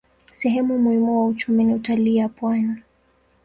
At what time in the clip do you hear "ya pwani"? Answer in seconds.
2.15-2.75